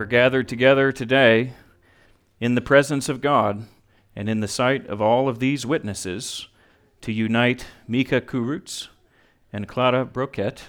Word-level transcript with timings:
We're 0.00 0.06
gathered 0.06 0.48
together 0.48 0.92
today 0.92 1.52
in 2.40 2.54
the 2.54 2.62
presence 2.62 3.10
of 3.10 3.20
God 3.20 3.66
and 4.16 4.30
in 4.30 4.40
the 4.40 4.48
sight 4.48 4.86
of 4.86 5.02
all 5.02 5.28
of 5.28 5.40
these 5.40 5.66
witnesses 5.66 6.48
to 7.02 7.12
unite 7.12 7.66
Micha 7.86 8.22
Kurutz 8.22 8.88
and 9.52 9.68
Clara 9.68 10.06
Broquet 10.06 10.62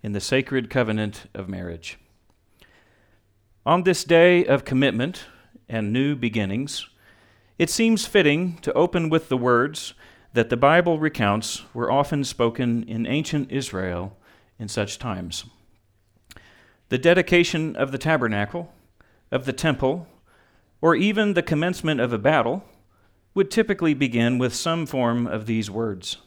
in 0.00 0.12
the 0.12 0.20
sacred 0.20 0.70
covenant 0.70 1.24
of 1.34 1.48
marriage. 1.48 1.98
On 3.66 3.82
this 3.82 4.04
day 4.04 4.44
of 4.46 4.64
commitment 4.64 5.24
and 5.68 5.92
new 5.92 6.14
beginnings, 6.14 6.86
it 7.58 7.68
seems 7.68 8.06
fitting 8.06 8.58
to 8.58 8.72
open 8.74 9.08
with 9.08 9.28
the 9.28 9.36
words 9.36 9.94
that 10.34 10.50
the 10.50 10.56
Bible 10.56 11.00
recounts 11.00 11.62
were 11.74 11.90
often 11.90 12.22
spoken 12.22 12.84
in 12.84 13.08
ancient 13.08 13.50
Israel 13.50 14.16
in 14.56 14.68
such 14.68 15.00
times. 15.00 15.46
The 16.92 16.98
dedication 16.98 17.74
of 17.74 17.90
the 17.90 17.96
tabernacle, 17.96 18.70
of 19.30 19.46
the 19.46 19.54
temple, 19.54 20.06
or 20.82 20.94
even 20.94 21.32
the 21.32 21.42
commencement 21.42 22.02
of 22.02 22.12
a 22.12 22.18
battle 22.18 22.64
would 23.32 23.50
typically 23.50 23.94
begin 23.94 24.36
with 24.36 24.54
some 24.54 24.84
form 24.84 25.26
of 25.26 25.46
these 25.46 25.70
words 25.70 26.18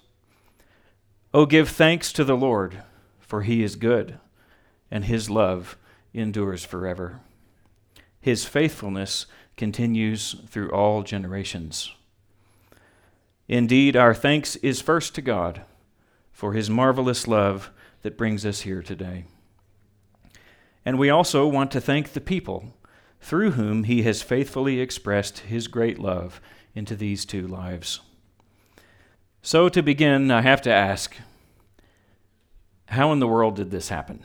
Oh, 1.36 1.46
give 1.46 1.70
thanks 1.70 2.12
to 2.14 2.24
the 2.24 2.36
Lord, 2.36 2.82
for 3.20 3.44
he 3.44 3.62
is 3.62 3.76
good, 3.76 4.18
and 4.90 5.06
his 5.06 5.30
love 5.30 5.78
endures 6.16 6.66
forever. 6.66 7.20
His 8.20 8.46
faithfulness 8.46 9.28
continues 9.58 10.36
through 10.48 10.72
all 10.72 11.04
generations. 11.04 11.94
Indeed, 13.48 13.96
our 13.96 14.16
thanks 14.16 14.56
is 14.56 14.82
first 14.82 15.14
to 15.14 15.22
God 15.22 15.62
for 16.32 16.54
his 16.54 16.72
marvelous 16.72 17.28
love 17.28 17.70
that 18.02 18.18
brings 18.18 18.48
us 18.48 18.62
here 18.62 18.82
today. 18.82 19.26
And 20.86 21.00
we 21.00 21.10
also 21.10 21.48
want 21.48 21.72
to 21.72 21.82
thank 21.82 22.14
the 22.14 22.22
people 22.22 22.76
through 23.20 23.52
whom 23.52 23.86
he 23.86 24.04
has 24.04 24.22
faithfully 24.22 24.80
expressed 24.80 25.40
his 25.40 25.68
great 25.68 25.98
love 25.98 26.40
into 26.76 26.96
these 26.96 27.26
two 27.26 27.48
lives. 27.48 28.02
So, 29.42 29.68
to 29.70 29.82
begin, 29.82 30.30
I 30.30 30.42
have 30.42 30.62
to 30.64 30.72
ask 30.72 31.16
how 32.88 33.12
in 33.12 33.20
the 33.20 33.28
world 33.28 33.56
did 33.56 33.72
this 33.72 33.90
happen? 33.90 34.24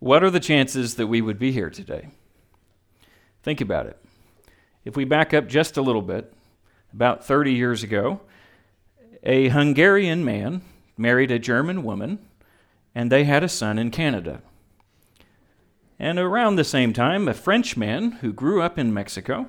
What 0.00 0.22
are 0.22 0.30
the 0.30 0.40
chances 0.40 0.96
that 0.96 1.06
we 1.06 1.22
would 1.22 1.38
be 1.38 1.50
here 1.50 1.70
today? 1.70 2.08
Think 3.42 3.60
about 3.60 3.86
it. 3.86 3.98
If 4.84 4.96
we 4.96 5.04
back 5.04 5.32
up 5.32 5.48
just 5.48 5.76
a 5.76 5.82
little 5.82 6.02
bit, 6.02 6.32
about 6.92 7.24
30 7.24 7.52
years 7.52 7.82
ago, 7.82 8.20
a 9.22 9.48
Hungarian 9.48 10.24
man 10.24 10.62
married 10.96 11.30
a 11.30 11.38
German 11.38 11.82
woman, 11.82 12.18
and 12.94 13.10
they 13.10 13.24
had 13.24 13.42
a 13.42 13.48
son 13.48 13.78
in 13.78 13.90
Canada. 13.90 14.40
And 15.98 16.18
around 16.18 16.56
the 16.56 16.64
same 16.64 16.92
time, 16.92 17.28
a 17.28 17.34
French 17.34 17.76
man 17.76 18.12
who 18.20 18.32
grew 18.32 18.62
up 18.62 18.78
in 18.78 18.94
Mexico 18.94 19.48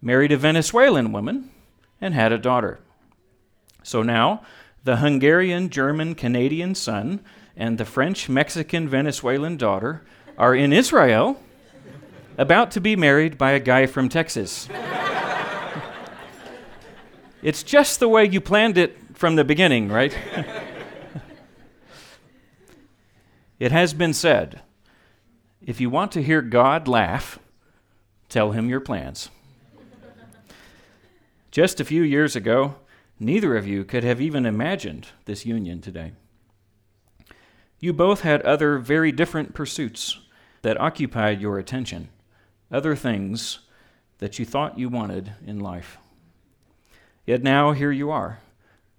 married 0.00 0.32
a 0.32 0.36
Venezuelan 0.36 1.12
woman 1.12 1.50
and 2.00 2.14
had 2.14 2.32
a 2.32 2.38
daughter. 2.38 2.80
So 3.82 4.02
now, 4.02 4.42
the 4.84 4.96
Hungarian 4.96 5.70
German 5.70 6.14
Canadian 6.14 6.74
son 6.74 7.20
and 7.56 7.78
the 7.78 7.84
French 7.84 8.28
Mexican 8.28 8.88
Venezuelan 8.88 9.56
daughter 9.56 10.02
are 10.36 10.54
in 10.54 10.72
Israel 10.72 11.40
about 12.38 12.70
to 12.72 12.80
be 12.80 12.96
married 12.96 13.38
by 13.38 13.52
a 13.52 13.60
guy 13.60 13.86
from 13.86 14.08
Texas. 14.08 14.68
it's 17.42 17.62
just 17.62 18.00
the 18.00 18.08
way 18.08 18.24
you 18.24 18.40
planned 18.40 18.78
it 18.78 18.96
from 19.14 19.36
the 19.36 19.44
beginning, 19.44 19.88
right? 19.88 20.16
it 23.62 23.70
has 23.70 23.94
been 23.94 24.12
said 24.12 24.60
if 25.64 25.80
you 25.80 25.88
want 25.88 26.10
to 26.10 26.22
hear 26.22 26.42
God 26.42 26.88
laugh, 26.88 27.38
tell 28.28 28.50
him 28.50 28.68
your 28.68 28.80
plans. 28.80 29.30
Just 31.52 31.78
a 31.78 31.84
few 31.84 32.02
years 32.02 32.34
ago, 32.34 32.74
neither 33.20 33.56
of 33.56 33.64
you 33.64 33.84
could 33.84 34.02
have 34.02 34.20
even 34.20 34.46
imagined 34.46 35.06
this 35.26 35.46
union 35.46 35.80
today. 35.80 36.10
You 37.78 37.92
both 37.92 38.22
had 38.22 38.42
other 38.42 38.78
very 38.78 39.12
different 39.12 39.54
pursuits 39.54 40.18
that 40.62 40.80
occupied 40.80 41.40
your 41.40 41.56
attention, 41.56 42.08
other 42.68 42.96
things 42.96 43.60
that 44.18 44.40
you 44.40 44.44
thought 44.44 44.76
you 44.76 44.88
wanted 44.88 45.34
in 45.46 45.60
life. 45.60 45.98
Yet 47.24 47.44
now 47.44 47.70
here 47.70 47.92
you 47.92 48.10
are, 48.10 48.40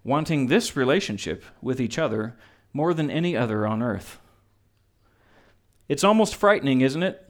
wanting 0.06 0.48
this 0.48 0.78
relationship 0.78 1.44
with 1.62 1.82
each 1.82 2.00
other 2.00 2.38
more 2.72 2.94
than 2.94 3.12
any 3.12 3.36
other 3.36 3.68
on 3.68 3.84
earth. 3.84 4.20
It's 5.88 6.04
almost 6.04 6.36
frightening, 6.36 6.82
isn't 6.82 7.04
it, 7.04 7.30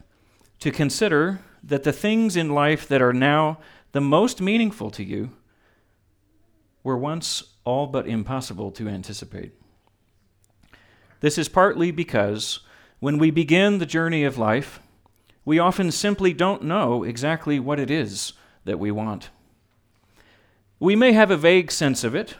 to 0.59 0.71
consider 0.71 1.39
that 1.63 1.83
the 1.83 1.93
things 1.93 2.35
in 2.35 2.49
life 2.49 2.87
that 2.87 3.01
are 3.01 3.13
now 3.13 3.59
the 3.93 4.01
most 4.01 4.41
meaningful 4.41 4.91
to 4.91 5.03
you 5.03 5.31
were 6.83 6.97
once 6.97 7.43
all 7.63 7.87
but 7.87 8.07
impossible 8.07 8.71
to 8.71 8.87
anticipate. 8.87 9.53
This 11.21 11.37
is 11.37 11.47
partly 11.47 11.91
because 11.91 12.59
when 12.99 13.17
we 13.17 13.31
begin 13.31 13.77
the 13.77 13.85
journey 13.85 14.23
of 14.23 14.37
life, 14.37 14.81
we 15.45 15.59
often 15.59 15.91
simply 15.91 16.33
don't 16.33 16.63
know 16.63 17.03
exactly 17.03 17.59
what 17.59 17.79
it 17.79 17.89
is 17.89 18.33
that 18.65 18.79
we 18.79 18.91
want. 18.91 19.29
We 20.79 20.95
may 20.95 21.13
have 21.13 21.31
a 21.31 21.37
vague 21.37 21.71
sense 21.71 22.03
of 22.03 22.13
it, 22.13 22.35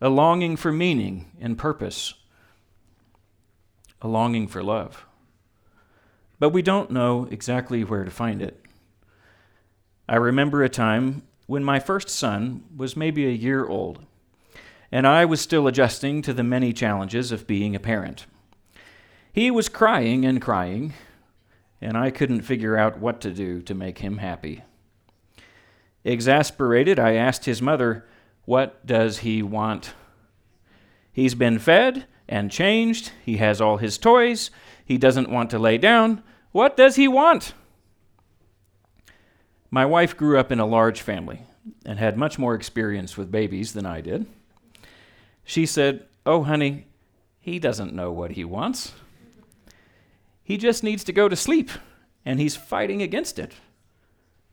a 0.00 0.08
longing 0.08 0.56
for 0.56 0.70
meaning 0.70 1.30
and 1.40 1.56
purpose, 1.56 2.14
a 4.02 4.08
longing 4.08 4.48
for 4.48 4.62
love 4.62 5.06
but 6.38 6.50
we 6.50 6.62
don't 6.62 6.90
know 6.90 7.28
exactly 7.30 7.84
where 7.84 8.04
to 8.04 8.10
find 8.10 8.42
it. 8.42 8.60
I 10.08 10.16
remember 10.16 10.62
a 10.62 10.68
time 10.68 11.22
when 11.46 11.64
my 11.64 11.78
first 11.78 12.08
son 12.08 12.64
was 12.76 12.96
maybe 12.96 13.26
a 13.26 13.30
year 13.30 13.66
old, 13.66 14.04
and 14.92 15.06
I 15.06 15.24
was 15.24 15.40
still 15.40 15.66
adjusting 15.66 16.22
to 16.22 16.32
the 16.32 16.44
many 16.44 16.72
challenges 16.72 17.32
of 17.32 17.46
being 17.46 17.74
a 17.74 17.80
parent. 17.80 18.26
He 19.32 19.50
was 19.50 19.68
crying 19.68 20.24
and 20.24 20.40
crying, 20.40 20.94
and 21.80 21.96
I 21.96 22.10
couldn't 22.10 22.42
figure 22.42 22.76
out 22.76 22.98
what 22.98 23.20
to 23.22 23.30
do 23.30 23.60
to 23.62 23.74
make 23.74 23.98
him 23.98 24.18
happy. 24.18 24.62
Exasperated, 26.04 26.98
I 26.98 27.14
asked 27.14 27.44
his 27.46 27.62
mother, 27.62 28.06
What 28.44 28.84
does 28.86 29.18
he 29.18 29.42
want? 29.42 29.94
He's 31.12 31.34
been 31.34 31.58
fed 31.58 32.06
and 32.28 32.50
changed, 32.50 33.12
he 33.24 33.36
has 33.38 33.60
all 33.60 33.76
his 33.76 33.98
toys, 33.98 34.50
he 34.84 34.98
doesn't 34.98 35.30
want 35.30 35.50
to 35.50 35.58
lay 35.58 35.78
down. 35.78 36.22
What 36.52 36.76
does 36.76 36.96
he 36.96 37.08
want? 37.08 37.54
My 39.70 39.84
wife 39.84 40.16
grew 40.16 40.38
up 40.38 40.52
in 40.52 40.60
a 40.60 40.66
large 40.66 41.02
family 41.02 41.42
and 41.84 41.98
had 41.98 42.16
much 42.16 42.38
more 42.38 42.54
experience 42.54 43.16
with 43.16 43.32
babies 43.32 43.72
than 43.72 43.86
I 43.86 44.00
did. 44.00 44.26
She 45.44 45.66
said, 45.66 46.06
Oh, 46.26 46.44
honey, 46.44 46.86
he 47.40 47.58
doesn't 47.58 47.92
know 47.92 48.10
what 48.12 48.32
he 48.32 48.44
wants. 48.44 48.92
He 50.42 50.56
just 50.56 50.84
needs 50.84 51.04
to 51.04 51.12
go 51.12 51.28
to 51.28 51.36
sleep, 51.36 51.70
and 52.24 52.38
he's 52.38 52.56
fighting 52.56 53.02
against 53.02 53.38
it. 53.38 53.52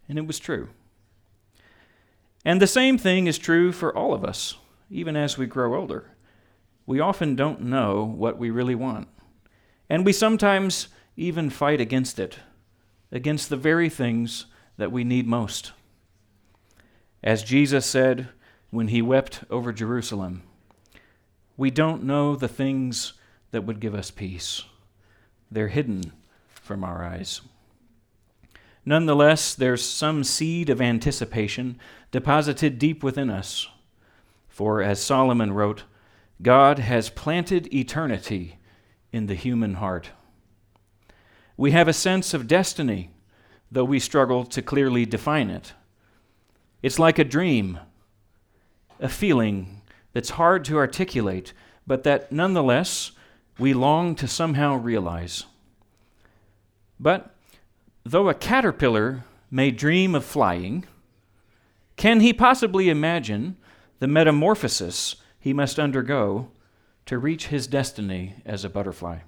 And 0.09 0.17
it 0.17 0.25
was 0.25 0.39
true. 0.39 0.69
And 2.43 2.61
the 2.61 2.67
same 2.67 2.97
thing 2.97 3.27
is 3.27 3.37
true 3.37 3.71
for 3.71 3.95
all 3.95 4.13
of 4.13 4.25
us, 4.25 4.55
even 4.89 5.15
as 5.15 5.37
we 5.37 5.45
grow 5.45 5.75
older. 5.75 6.05
We 6.91 6.99
often 6.99 7.37
don't 7.37 7.61
know 7.61 8.03
what 8.03 8.37
we 8.37 8.49
really 8.49 8.75
want. 8.75 9.07
And 9.89 10.05
we 10.05 10.11
sometimes 10.11 10.89
even 11.15 11.49
fight 11.49 11.79
against 11.79 12.19
it, 12.19 12.39
against 13.13 13.47
the 13.47 13.55
very 13.55 13.87
things 13.87 14.47
that 14.75 14.91
we 14.91 15.05
need 15.05 15.25
most. 15.25 15.71
As 17.23 17.43
Jesus 17.43 17.85
said 17.85 18.27
when 18.71 18.89
he 18.89 19.01
wept 19.01 19.45
over 19.49 19.71
Jerusalem, 19.71 20.43
we 21.55 21.71
don't 21.71 22.03
know 22.03 22.35
the 22.35 22.49
things 22.49 23.13
that 23.51 23.63
would 23.63 23.79
give 23.79 23.95
us 23.95 24.11
peace. 24.11 24.65
They're 25.49 25.69
hidden 25.69 26.11
from 26.49 26.83
our 26.83 27.05
eyes. 27.05 27.39
Nonetheless, 28.83 29.55
there's 29.55 29.81
some 29.81 30.25
seed 30.25 30.69
of 30.69 30.81
anticipation 30.81 31.79
deposited 32.11 32.77
deep 32.77 33.01
within 33.01 33.29
us. 33.29 33.69
For 34.49 34.81
as 34.81 35.01
Solomon 35.01 35.53
wrote, 35.53 35.83
God 36.41 36.79
has 36.79 37.09
planted 37.09 37.71
eternity 37.73 38.57
in 39.11 39.27
the 39.27 39.35
human 39.35 39.75
heart. 39.75 40.09
We 41.55 41.71
have 41.71 41.87
a 41.87 41.93
sense 41.93 42.33
of 42.33 42.47
destiny, 42.47 43.11
though 43.71 43.83
we 43.83 43.99
struggle 43.99 44.45
to 44.45 44.61
clearly 44.61 45.05
define 45.05 45.49
it. 45.49 45.73
It's 46.81 46.97
like 46.97 47.19
a 47.19 47.23
dream, 47.23 47.79
a 48.99 49.09
feeling 49.09 49.81
that's 50.13 50.31
hard 50.31 50.65
to 50.65 50.77
articulate, 50.77 51.53
but 51.85 52.03
that 52.03 52.31
nonetheless 52.31 53.11
we 53.59 53.73
long 53.73 54.15
to 54.15 54.27
somehow 54.27 54.75
realize. 54.75 55.45
But 56.99 57.35
though 58.03 58.29
a 58.29 58.33
caterpillar 58.33 59.25
may 59.51 59.69
dream 59.69 60.15
of 60.15 60.25
flying, 60.25 60.85
can 61.97 62.21
he 62.21 62.33
possibly 62.33 62.89
imagine 62.89 63.57
the 63.99 64.07
metamorphosis 64.07 65.17
he 65.41 65.51
must 65.51 65.79
undergo 65.79 66.49
to 67.07 67.17
reach 67.17 67.47
his 67.47 67.67
destiny 67.67 68.35
as 68.45 68.63
a 68.63 68.69
butterfly. 68.69 69.19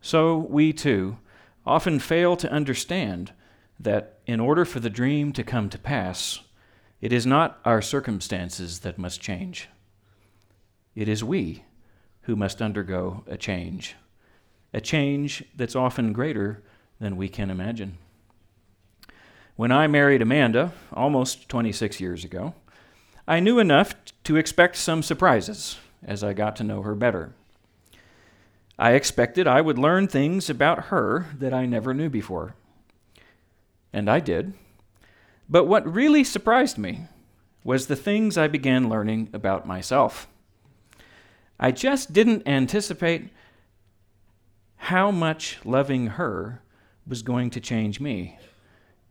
so 0.00 0.38
we 0.38 0.72
too 0.72 1.18
often 1.66 1.98
fail 1.98 2.36
to 2.36 2.50
understand 2.50 3.32
that 3.80 4.18
in 4.26 4.38
order 4.40 4.64
for 4.64 4.80
the 4.80 4.90
dream 4.90 5.32
to 5.32 5.42
come 5.42 5.68
to 5.68 5.78
pass, 5.78 6.40
it 7.00 7.12
is 7.12 7.26
not 7.26 7.58
our 7.64 7.82
circumstances 7.82 8.80
that 8.80 8.98
must 8.98 9.20
change. 9.20 9.68
It 10.94 11.08
is 11.08 11.24
we 11.24 11.64
who 12.22 12.36
must 12.36 12.62
undergo 12.62 13.24
a 13.26 13.36
change, 13.36 13.96
a 14.72 14.80
change 14.80 15.44
that's 15.56 15.76
often 15.76 16.12
greater 16.12 16.62
than 17.00 17.16
we 17.16 17.28
can 17.28 17.50
imagine. 17.50 17.98
When 19.56 19.72
I 19.72 19.86
married 19.86 20.22
Amanda, 20.22 20.72
almost 20.92 21.48
26 21.48 22.00
years 22.00 22.24
ago, 22.24 22.54
I 23.26 23.40
knew 23.40 23.58
enough 23.58 23.94
to 24.24 24.36
expect 24.36 24.76
some 24.76 25.02
surprises 25.02 25.78
as 26.02 26.22
I 26.22 26.34
got 26.34 26.56
to 26.56 26.64
know 26.64 26.82
her 26.82 26.94
better. 26.94 27.32
I 28.78 28.92
expected 28.92 29.46
I 29.46 29.60
would 29.60 29.78
learn 29.78 30.08
things 30.08 30.50
about 30.50 30.86
her 30.86 31.28
that 31.38 31.54
I 31.54 31.64
never 31.64 31.94
knew 31.94 32.10
before. 32.10 32.54
And 33.92 34.10
I 34.10 34.20
did. 34.20 34.52
But 35.48 35.64
what 35.64 35.90
really 35.90 36.24
surprised 36.24 36.76
me 36.76 37.06
was 37.62 37.86
the 37.86 37.96
things 37.96 38.36
I 38.36 38.48
began 38.48 38.90
learning 38.90 39.30
about 39.32 39.66
myself. 39.66 40.28
I 41.58 41.70
just 41.70 42.12
didn't 42.12 42.46
anticipate 42.46 43.30
how 44.76 45.10
much 45.10 45.60
loving 45.64 46.08
her 46.08 46.60
was 47.06 47.22
going 47.22 47.48
to 47.50 47.60
change 47.60 48.00
me 48.00 48.38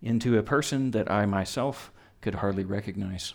into 0.02 0.38
a 0.38 0.44
person 0.44 0.92
that 0.92 1.10
I 1.10 1.26
myself 1.26 1.92
could 2.22 2.36
hardly 2.36 2.64
recognize. 2.64 3.34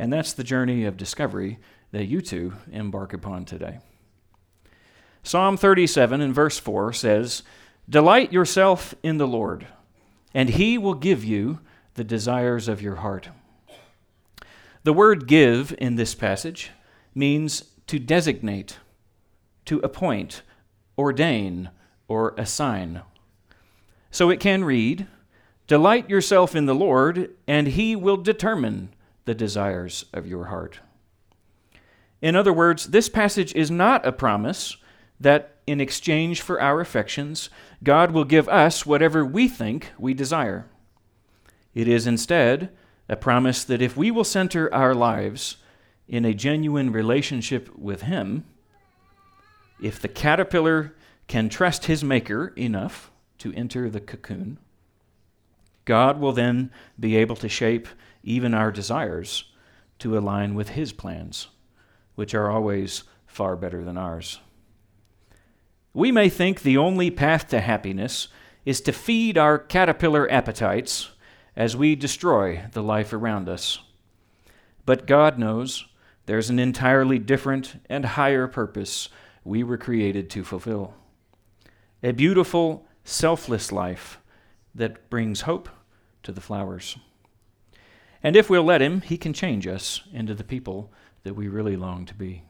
And 0.00 0.10
that's 0.10 0.32
the 0.32 0.42
journey 0.42 0.86
of 0.86 0.96
discovery 0.96 1.58
that 1.92 2.06
you 2.06 2.22
two 2.22 2.54
embark 2.72 3.12
upon 3.12 3.44
today. 3.44 3.80
Psalm 5.22 5.58
37 5.58 6.22
and 6.22 6.34
verse 6.34 6.58
4 6.58 6.94
says, 6.94 7.42
Delight 7.86 8.32
yourself 8.32 8.94
in 9.02 9.18
the 9.18 9.28
Lord, 9.28 9.66
and 10.32 10.48
he 10.48 10.78
will 10.78 10.94
give 10.94 11.22
you 11.22 11.58
the 11.94 12.02
desires 12.02 12.66
of 12.66 12.80
your 12.80 12.96
heart. 12.96 13.28
The 14.84 14.94
word 14.94 15.26
give 15.26 15.74
in 15.76 15.96
this 15.96 16.14
passage 16.14 16.70
means 17.14 17.64
to 17.86 17.98
designate, 17.98 18.78
to 19.66 19.80
appoint, 19.80 20.40
ordain, 20.96 21.68
or 22.08 22.34
assign. 22.38 23.02
So 24.10 24.30
it 24.30 24.40
can 24.40 24.64
read, 24.64 25.06
Delight 25.66 26.08
yourself 26.08 26.56
in 26.56 26.64
the 26.64 26.74
Lord, 26.74 27.36
and 27.46 27.68
he 27.68 27.94
will 27.94 28.16
determine 28.16 28.94
the 29.24 29.34
desires 29.34 30.04
of 30.12 30.26
your 30.26 30.46
heart. 30.46 30.80
In 32.20 32.36
other 32.36 32.52
words, 32.52 32.86
this 32.86 33.08
passage 33.08 33.54
is 33.54 33.70
not 33.70 34.06
a 34.06 34.12
promise 34.12 34.76
that 35.18 35.56
in 35.66 35.80
exchange 35.80 36.40
for 36.40 36.60
our 36.60 36.80
affections, 36.80 37.50
God 37.82 38.10
will 38.10 38.24
give 38.24 38.48
us 38.48 38.84
whatever 38.84 39.24
we 39.24 39.48
think 39.48 39.92
we 39.98 40.14
desire. 40.14 40.66
It 41.74 41.86
is 41.86 42.06
instead 42.06 42.70
a 43.08 43.16
promise 43.16 43.64
that 43.64 43.82
if 43.82 43.96
we 43.96 44.10
will 44.10 44.24
center 44.24 44.72
our 44.74 44.94
lives 44.94 45.56
in 46.08 46.24
a 46.24 46.34
genuine 46.34 46.90
relationship 46.90 47.76
with 47.76 48.02
Him, 48.02 48.44
if 49.80 50.00
the 50.00 50.08
caterpillar 50.08 50.94
can 51.26 51.48
trust 51.48 51.86
his 51.86 52.02
maker 52.02 52.48
enough 52.56 53.10
to 53.38 53.52
enter 53.54 53.88
the 53.88 54.00
cocoon, 54.00 54.58
God 55.84 56.20
will 56.20 56.32
then 56.32 56.70
be 56.98 57.16
able 57.16 57.36
to 57.36 57.48
shape 57.48 57.88
even 58.22 58.54
our 58.54 58.70
desires 58.70 59.44
to 59.98 60.16
align 60.16 60.54
with 60.54 60.70
His 60.70 60.92
plans, 60.92 61.48
which 62.14 62.34
are 62.34 62.50
always 62.50 63.04
far 63.26 63.56
better 63.56 63.84
than 63.84 63.96
ours. 63.96 64.40
We 65.92 66.12
may 66.12 66.28
think 66.28 66.62
the 66.62 66.76
only 66.76 67.10
path 67.10 67.48
to 67.48 67.60
happiness 67.60 68.28
is 68.64 68.80
to 68.82 68.92
feed 68.92 69.36
our 69.36 69.58
caterpillar 69.58 70.30
appetites 70.30 71.10
as 71.56 71.76
we 71.76 71.96
destroy 71.96 72.64
the 72.72 72.82
life 72.82 73.12
around 73.12 73.48
us. 73.48 73.80
But 74.86 75.06
God 75.06 75.38
knows 75.38 75.86
there's 76.26 76.50
an 76.50 76.58
entirely 76.58 77.18
different 77.18 77.82
and 77.88 78.04
higher 78.04 78.46
purpose 78.46 79.08
we 79.44 79.62
were 79.62 79.78
created 79.78 80.30
to 80.30 80.44
fulfill 80.44 80.94
a 82.02 82.12
beautiful, 82.12 82.86
selfless 83.04 83.70
life 83.70 84.18
that 84.74 85.10
brings 85.10 85.42
hope 85.42 85.68
to 86.22 86.32
the 86.32 86.40
flowers. 86.40 86.96
And 88.22 88.36
if 88.36 88.50
we'll 88.50 88.64
let 88.64 88.82
Him, 88.82 89.00
He 89.00 89.16
can 89.16 89.32
change 89.32 89.66
us 89.66 90.02
into 90.12 90.34
the 90.34 90.44
people 90.44 90.92
that 91.22 91.34
we 91.34 91.48
really 91.48 91.76
long 91.76 92.06
to 92.06 92.14
be. 92.14 92.42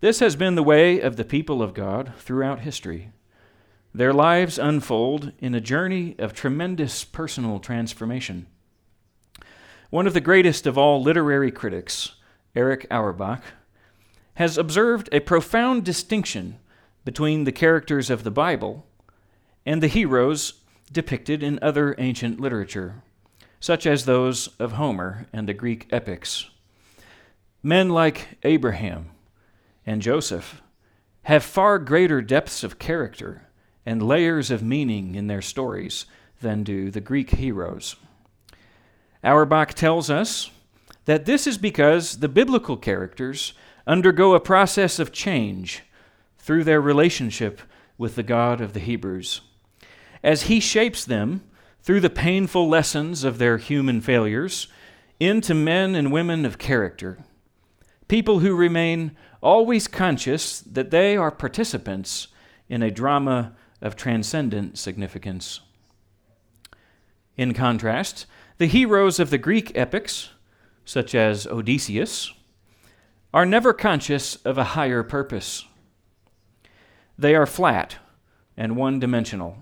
This 0.00 0.20
has 0.20 0.34
been 0.36 0.54
the 0.54 0.62
way 0.62 1.00
of 1.00 1.16
the 1.16 1.24
people 1.24 1.62
of 1.62 1.74
God 1.74 2.12
throughout 2.18 2.60
history. 2.60 3.12
Their 3.94 4.12
lives 4.12 4.58
unfold 4.58 5.32
in 5.40 5.54
a 5.54 5.60
journey 5.60 6.14
of 6.18 6.32
tremendous 6.32 7.04
personal 7.04 7.58
transformation. 7.58 8.46
One 9.90 10.06
of 10.06 10.14
the 10.14 10.20
greatest 10.20 10.66
of 10.66 10.78
all 10.78 11.02
literary 11.02 11.50
critics, 11.50 12.12
Erich 12.54 12.86
Auerbach, 12.90 13.42
has 14.34 14.56
observed 14.56 15.08
a 15.12 15.20
profound 15.20 15.84
distinction 15.84 16.58
between 17.04 17.44
the 17.44 17.52
characters 17.52 18.08
of 18.08 18.24
the 18.24 18.30
Bible 18.30 18.86
and 19.66 19.82
the 19.82 19.88
heroes 19.88 20.54
depicted 20.92 21.42
in 21.42 21.58
other 21.60 21.94
ancient 21.98 22.40
literature, 22.40 23.02
such 23.60 23.86
as 23.86 24.04
those 24.04 24.48
of 24.58 24.72
Homer 24.72 25.26
and 25.32 25.46
the 25.46 25.54
Greek 25.54 25.86
epics. 25.90 26.50
Men 27.62 27.90
like 27.90 28.38
Abraham, 28.42 29.10
and 29.86 30.02
Joseph 30.02 30.62
have 31.22 31.44
far 31.44 31.78
greater 31.78 32.22
depths 32.22 32.64
of 32.64 32.78
character 32.78 33.46
and 33.84 34.02
layers 34.02 34.50
of 34.50 34.62
meaning 34.62 35.14
in 35.14 35.26
their 35.26 35.42
stories 35.42 36.06
than 36.40 36.64
do 36.64 36.90
the 36.90 37.00
Greek 37.00 37.30
heroes. 37.30 37.96
Auerbach 39.22 39.74
tells 39.74 40.08
us 40.08 40.50
that 41.04 41.26
this 41.26 41.46
is 41.46 41.58
because 41.58 42.18
the 42.18 42.28
biblical 42.28 42.76
characters 42.76 43.52
undergo 43.86 44.34
a 44.34 44.40
process 44.40 44.98
of 44.98 45.12
change 45.12 45.82
through 46.38 46.64
their 46.64 46.80
relationship 46.80 47.60
with 47.98 48.14
the 48.14 48.22
God 48.22 48.60
of 48.60 48.72
the 48.72 48.80
Hebrews. 48.80 49.42
As 50.22 50.42
he 50.42 50.60
shapes 50.60 51.04
them 51.04 51.42
through 51.82 52.00
the 52.00 52.10
painful 52.10 52.68
lessons 52.68 53.24
of 53.24 53.38
their 53.38 53.58
human 53.58 54.00
failures 54.00 54.68
into 55.18 55.54
men 55.54 55.94
and 55.94 56.12
women 56.12 56.44
of 56.44 56.58
character, 56.58 57.18
people 58.08 58.40
who 58.40 58.54
remain 58.54 59.16
always 59.40 59.86
conscious 59.88 60.60
that 60.60 60.90
they 60.90 61.16
are 61.16 61.30
participants 61.30 62.28
in 62.68 62.82
a 62.82 62.90
drama 62.90 63.54
of 63.80 63.96
transcendent 63.96 64.78
significance. 64.78 65.60
In 67.36 67.54
contrast, 67.54 68.26
the 68.58 68.66
heroes 68.66 69.18
of 69.18 69.30
the 69.30 69.38
Greek 69.38 69.72
epics, 69.74 70.30
such 70.84 71.14
as 71.14 71.46
Odysseus, 71.46 72.32
are 73.32 73.46
never 73.46 73.72
conscious 73.72 74.36
of 74.36 74.58
a 74.58 74.64
higher 74.64 75.02
purpose. 75.02 75.64
They 77.16 77.34
are 77.34 77.46
flat 77.46 77.96
and 78.56 78.76
one 78.76 78.98
dimensional, 78.98 79.56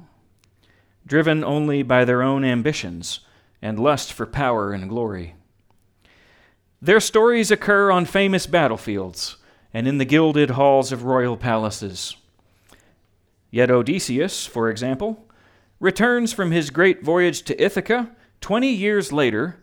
driven 1.08 1.42
only 1.42 1.82
by 1.82 2.04
their 2.04 2.22
own 2.22 2.44
ambitions 2.44 3.20
and 3.60 3.80
lust 3.80 4.12
for 4.12 4.26
power 4.26 4.72
and 4.72 4.88
glory. 4.88 5.34
Their 6.80 7.00
stories 7.00 7.50
occur 7.50 7.90
on 7.90 8.04
famous 8.04 8.46
battlefields 8.46 9.36
and 9.74 9.88
in 9.88 9.98
the 9.98 10.04
gilded 10.04 10.50
halls 10.50 10.92
of 10.92 11.04
royal 11.04 11.36
palaces. 11.36 12.16
Yet 13.50 13.70
Odysseus, 13.70 14.46
for 14.46 14.70
example, 14.70 15.26
returns 15.80 16.32
from 16.32 16.52
his 16.52 16.70
great 16.70 17.02
voyage 17.02 17.42
to 17.42 17.62
Ithaca 17.62 18.10
20 18.40 18.68
years 18.68 19.12
later, 19.12 19.56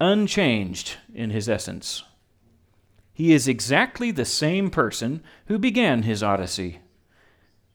unchanged 0.00 0.96
in 1.14 1.30
his 1.30 1.48
essence. 1.48 2.04
He 3.12 3.32
is 3.32 3.48
exactly 3.48 4.10
the 4.10 4.24
same 4.24 4.70
person 4.70 5.22
who 5.46 5.58
began 5.58 6.02
his 6.02 6.22
Odyssey, 6.22 6.80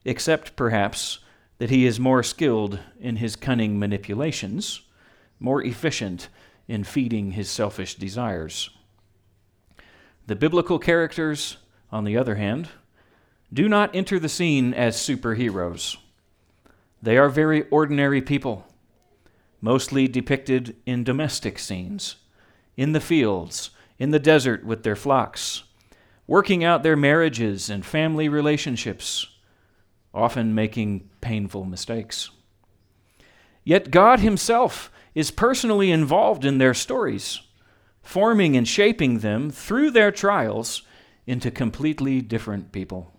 except 0.04 0.56
perhaps 0.56 1.18
that 1.58 1.70
he 1.70 1.86
is 1.86 2.00
more 2.00 2.22
skilled 2.22 2.78
in 3.00 3.16
his 3.16 3.36
cunning 3.36 3.78
manipulations, 3.78 4.82
more 5.38 5.62
efficient 5.62 6.28
in 6.66 6.84
feeding 6.84 7.32
his 7.32 7.50
selfish 7.50 7.94
desires. 7.94 8.70
The 10.26 10.36
biblical 10.36 10.78
characters 10.78 11.58
on 11.94 12.04
the 12.04 12.16
other 12.16 12.34
hand, 12.34 12.68
do 13.52 13.68
not 13.68 13.94
enter 13.94 14.18
the 14.18 14.28
scene 14.28 14.74
as 14.74 14.96
superheroes. 14.96 15.96
They 17.00 17.16
are 17.16 17.28
very 17.28 17.68
ordinary 17.68 18.20
people, 18.20 18.66
mostly 19.60 20.08
depicted 20.08 20.74
in 20.86 21.04
domestic 21.04 21.60
scenes, 21.60 22.16
in 22.76 22.92
the 22.92 23.00
fields, 23.00 23.70
in 23.96 24.10
the 24.10 24.18
desert 24.18 24.64
with 24.64 24.82
their 24.82 24.96
flocks, 24.96 25.62
working 26.26 26.64
out 26.64 26.82
their 26.82 26.96
marriages 26.96 27.70
and 27.70 27.86
family 27.86 28.28
relationships, 28.28 29.28
often 30.14 30.54
making 30.54 31.10
painful 31.20 31.64
mistakes. 31.64 32.30
Yet 33.64 33.90
God 33.90 34.20
Himself 34.20 34.90
is 35.14 35.30
personally 35.30 35.90
involved 35.90 36.44
in 36.44 36.58
their 36.58 36.74
stories, 36.74 37.40
forming 38.02 38.56
and 38.56 38.66
shaping 38.66 39.18
them 39.18 39.50
through 39.50 39.90
their 39.90 40.12
trials 40.12 40.82
into 41.26 41.50
completely 41.50 42.20
different 42.20 42.72
people. 42.72 43.12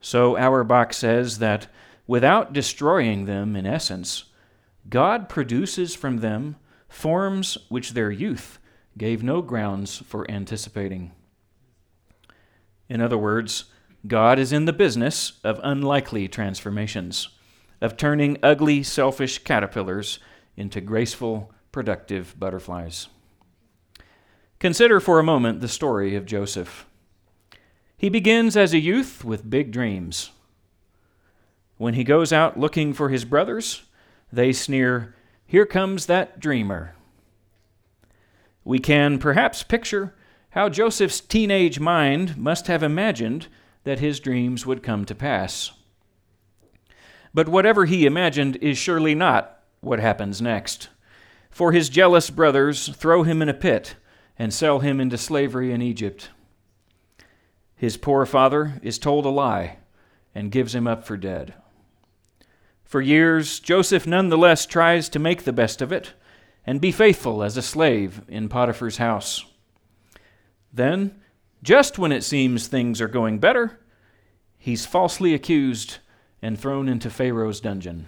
So 0.00 0.36
Auerbach 0.36 0.92
says 0.92 1.38
that 1.38 1.66
without 2.06 2.52
destroying 2.52 3.24
them 3.24 3.56
in 3.56 3.66
essence, 3.66 4.24
God 4.88 5.28
produces 5.28 5.94
from 5.94 6.18
them 6.18 6.56
forms 6.88 7.58
which 7.68 7.92
their 7.92 8.10
youth 8.10 8.58
gave 8.96 9.22
no 9.22 9.42
grounds 9.42 9.98
for 9.98 10.28
anticipating. 10.30 11.12
In 12.88 13.00
other 13.00 13.18
words, 13.18 13.66
God 14.06 14.38
is 14.38 14.52
in 14.52 14.64
the 14.64 14.72
business 14.72 15.32
of 15.42 15.60
unlikely 15.62 16.28
transformations, 16.28 17.28
of 17.80 17.96
turning 17.96 18.38
ugly, 18.42 18.82
selfish 18.82 19.38
caterpillars 19.38 20.18
into 20.56 20.80
graceful, 20.80 21.52
productive 21.72 22.38
butterflies. 22.38 23.08
Consider 24.60 25.00
for 25.00 25.18
a 25.18 25.24
moment 25.24 25.60
the 25.60 25.68
story 25.68 26.14
of 26.14 26.26
Joseph. 26.26 26.86
He 27.96 28.08
begins 28.08 28.56
as 28.56 28.72
a 28.72 28.78
youth 28.78 29.24
with 29.24 29.50
big 29.50 29.72
dreams. 29.72 30.30
When 31.76 31.94
he 31.94 32.04
goes 32.04 32.32
out 32.32 32.58
looking 32.58 32.92
for 32.92 33.08
his 33.08 33.24
brothers, 33.24 33.82
they 34.32 34.52
sneer, 34.52 35.14
Here 35.46 35.66
comes 35.66 36.06
that 36.06 36.38
dreamer. 36.38 36.94
We 38.64 38.78
can 38.78 39.18
perhaps 39.18 39.62
picture 39.62 40.14
how 40.50 40.68
Joseph's 40.68 41.20
teenage 41.20 41.80
mind 41.80 42.36
must 42.36 42.66
have 42.66 42.82
imagined 42.82 43.48
that 43.88 44.00
his 44.00 44.20
dreams 44.20 44.66
would 44.66 44.82
come 44.82 45.06
to 45.06 45.14
pass. 45.14 45.72
But 47.32 47.48
whatever 47.48 47.86
he 47.86 48.04
imagined 48.04 48.56
is 48.56 48.76
surely 48.76 49.14
not 49.14 49.62
what 49.80 49.98
happens 49.98 50.42
next. 50.42 50.90
For 51.48 51.72
his 51.72 51.88
jealous 51.88 52.28
brothers 52.28 52.88
throw 52.88 53.22
him 53.22 53.40
in 53.40 53.48
a 53.48 53.54
pit 53.54 53.94
and 54.38 54.52
sell 54.52 54.80
him 54.80 55.00
into 55.00 55.16
slavery 55.16 55.72
in 55.72 55.80
Egypt. 55.80 56.28
His 57.76 57.96
poor 57.96 58.26
father 58.26 58.78
is 58.82 58.98
told 58.98 59.24
a 59.24 59.30
lie 59.30 59.78
and 60.34 60.52
gives 60.52 60.74
him 60.74 60.86
up 60.86 61.02
for 61.06 61.16
dead. 61.16 61.54
For 62.84 63.00
years, 63.00 63.58
Joseph 63.58 64.06
nonetheless 64.06 64.66
tries 64.66 65.08
to 65.08 65.18
make 65.18 65.44
the 65.44 65.52
best 65.54 65.80
of 65.80 65.92
it 65.92 66.12
and 66.66 66.78
be 66.78 66.92
faithful 66.92 67.42
as 67.42 67.56
a 67.56 67.62
slave 67.62 68.20
in 68.28 68.50
Potiphar's 68.50 68.98
house. 68.98 69.46
Then, 70.74 71.22
just 71.62 71.98
when 71.98 72.12
it 72.12 72.24
seems 72.24 72.66
things 72.66 73.00
are 73.00 73.08
going 73.08 73.38
better, 73.38 73.80
he's 74.56 74.86
falsely 74.86 75.34
accused 75.34 75.98
and 76.40 76.58
thrown 76.58 76.88
into 76.88 77.10
Pharaoh's 77.10 77.60
dungeon. 77.60 78.06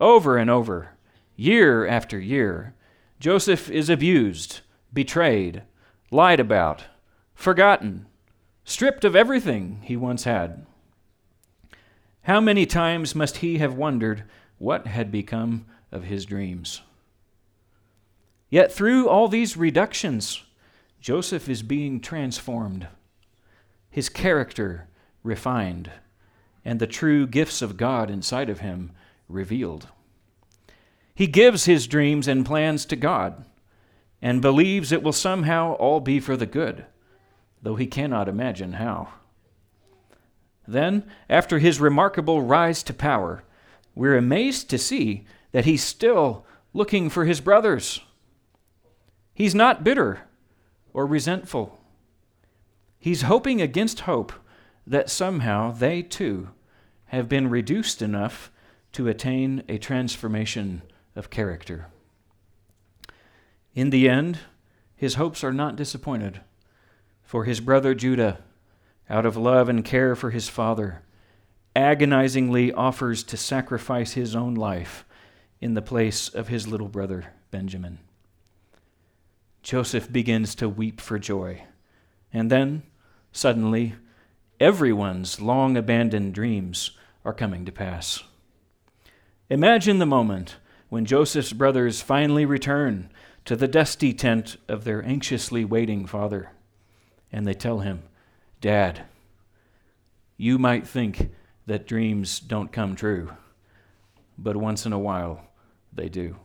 Over 0.00 0.36
and 0.36 0.50
over, 0.50 0.90
year 1.36 1.86
after 1.86 2.18
year, 2.18 2.74
Joseph 3.18 3.70
is 3.70 3.88
abused, 3.88 4.60
betrayed, 4.92 5.62
lied 6.10 6.40
about, 6.40 6.84
forgotten, 7.34 8.06
stripped 8.64 9.04
of 9.04 9.16
everything 9.16 9.80
he 9.82 9.96
once 9.96 10.24
had. 10.24 10.66
How 12.22 12.40
many 12.40 12.66
times 12.66 13.14
must 13.14 13.38
he 13.38 13.58
have 13.58 13.74
wondered 13.74 14.24
what 14.58 14.86
had 14.86 15.10
become 15.10 15.64
of 15.90 16.04
his 16.04 16.26
dreams? 16.26 16.82
Yet 18.50 18.72
through 18.72 19.08
all 19.08 19.28
these 19.28 19.56
reductions, 19.56 20.42
Joseph 21.00 21.48
is 21.48 21.62
being 21.62 22.00
transformed, 22.00 22.88
his 23.90 24.08
character 24.08 24.88
refined, 25.22 25.90
and 26.64 26.80
the 26.80 26.86
true 26.86 27.26
gifts 27.26 27.62
of 27.62 27.76
God 27.76 28.10
inside 28.10 28.50
of 28.50 28.60
him 28.60 28.90
revealed. 29.28 29.88
He 31.14 31.26
gives 31.26 31.64
his 31.64 31.86
dreams 31.86 32.28
and 32.28 32.44
plans 32.44 32.84
to 32.86 32.96
God 32.96 33.44
and 34.20 34.42
believes 34.42 34.90
it 34.90 35.02
will 35.02 35.12
somehow 35.12 35.74
all 35.74 36.00
be 36.00 36.18
for 36.20 36.36
the 36.36 36.46
good, 36.46 36.86
though 37.62 37.76
he 37.76 37.86
cannot 37.86 38.28
imagine 38.28 38.74
how. 38.74 39.08
Then, 40.66 41.04
after 41.30 41.58
his 41.60 41.80
remarkable 41.80 42.42
rise 42.42 42.82
to 42.84 42.92
power, 42.92 43.44
we're 43.94 44.16
amazed 44.16 44.68
to 44.70 44.78
see 44.78 45.24
that 45.52 45.64
he's 45.64 45.82
still 45.82 46.44
looking 46.74 47.08
for 47.08 47.24
his 47.24 47.40
brothers. 47.40 48.00
He's 49.32 49.54
not 49.54 49.84
bitter 49.84 50.27
or 50.98 51.06
resentful. 51.06 51.78
He's 52.98 53.22
hoping 53.22 53.62
against 53.62 54.00
hope 54.00 54.32
that 54.84 55.08
somehow 55.08 55.70
they 55.70 56.02
too 56.02 56.48
have 57.06 57.28
been 57.28 57.48
reduced 57.48 58.02
enough 58.02 58.50
to 58.94 59.06
attain 59.06 59.62
a 59.68 59.78
transformation 59.78 60.82
of 61.14 61.30
character. 61.30 61.86
In 63.76 63.90
the 63.90 64.08
end, 64.08 64.40
his 64.96 65.14
hopes 65.14 65.44
are 65.44 65.52
not 65.52 65.76
disappointed, 65.76 66.40
for 67.22 67.44
his 67.44 67.60
brother 67.60 67.94
Judah 67.94 68.40
out 69.08 69.24
of 69.24 69.36
love 69.36 69.68
and 69.68 69.84
care 69.84 70.16
for 70.16 70.30
his 70.30 70.48
father, 70.48 71.02
agonizingly 71.76 72.72
offers 72.72 73.22
to 73.22 73.36
sacrifice 73.36 74.14
his 74.14 74.34
own 74.34 74.56
life 74.56 75.04
in 75.60 75.74
the 75.74 75.80
place 75.80 76.28
of 76.28 76.48
his 76.48 76.66
little 76.66 76.88
brother 76.88 77.34
Benjamin. 77.52 78.00
Joseph 79.68 80.10
begins 80.10 80.54
to 80.54 80.66
weep 80.66 80.98
for 80.98 81.18
joy. 81.18 81.62
And 82.32 82.50
then, 82.50 82.84
suddenly, 83.32 83.96
everyone's 84.58 85.42
long 85.42 85.76
abandoned 85.76 86.32
dreams 86.32 86.92
are 87.22 87.34
coming 87.34 87.66
to 87.66 87.70
pass. 87.70 88.24
Imagine 89.50 89.98
the 89.98 90.06
moment 90.06 90.56
when 90.88 91.04
Joseph's 91.04 91.52
brothers 91.52 92.00
finally 92.00 92.46
return 92.46 93.10
to 93.44 93.56
the 93.56 93.68
dusty 93.68 94.14
tent 94.14 94.56
of 94.68 94.84
their 94.84 95.04
anxiously 95.04 95.66
waiting 95.66 96.06
father, 96.06 96.52
and 97.30 97.46
they 97.46 97.52
tell 97.52 97.80
him, 97.80 98.04
Dad, 98.62 99.02
you 100.38 100.58
might 100.58 100.86
think 100.86 101.30
that 101.66 101.86
dreams 101.86 102.40
don't 102.40 102.72
come 102.72 102.96
true, 102.96 103.32
but 104.38 104.56
once 104.56 104.86
in 104.86 104.94
a 104.94 104.98
while 104.98 105.42
they 105.92 106.08
do. 106.08 106.36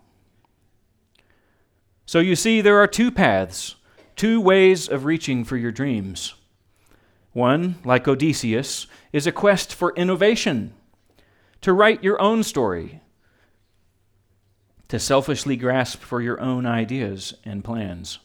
So 2.14 2.20
you 2.20 2.36
see, 2.36 2.62
there 2.62 2.78
are 2.78 2.86
two 2.86 3.10
paths, 3.10 3.74
two 4.16 4.40
ways 4.40 4.88
of 4.88 5.04
reaching 5.04 5.44
for 5.44 5.58
your 5.58 5.72
dreams. 5.72 6.36
One, 7.32 7.78
like 7.84 8.08
Odysseus, 8.08 8.86
is 9.12 9.26
a 9.26 9.32
quest 9.32 9.74
for 9.74 9.96
innovation, 9.96 10.76
to 11.62 11.74
write 11.74 12.04
your 12.04 12.22
own 12.22 12.44
story, 12.44 13.02
to 14.90 15.00
selfishly 15.00 15.56
grasp 15.56 16.02
for 16.02 16.22
your 16.22 16.40
own 16.40 16.68
ideas 16.68 17.34
and 17.44 17.64
plans. 17.64 18.20